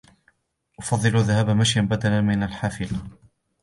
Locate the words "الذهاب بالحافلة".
2.43-3.01